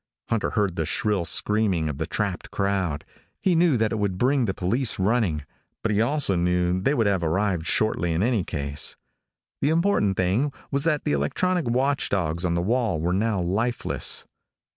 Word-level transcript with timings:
Hunter 0.29 0.49
heard 0.49 0.77
the 0.77 0.87
shrill 0.87 1.25
screaming 1.25 1.87
of 1.87 1.99
the 1.99 2.07
trapped 2.07 2.49
crowd. 2.49 3.05
He 3.39 3.53
knew 3.53 3.77
that 3.77 3.91
it 3.91 3.99
would 3.99 4.17
bring 4.17 4.45
the 4.45 4.53
police 4.55 4.97
running, 4.97 5.45
but 5.83 5.91
he 5.91 6.01
also 6.01 6.35
knew 6.35 6.81
they 6.81 6.95
would 6.95 7.05
have 7.05 7.23
arrived 7.23 7.67
shortly 7.67 8.11
in 8.11 8.23
any 8.23 8.43
case. 8.43 8.95
The 9.61 9.69
important 9.69 10.17
thing 10.17 10.51
was 10.71 10.85
that 10.85 11.03
the 11.03 11.11
electronic 11.11 11.69
watchdogs 11.69 12.45
on 12.45 12.55
the 12.55 12.63
wall 12.63 12.99
were 12.99 13.13
now 13.13 13.37
lifeless. 13.41 14.25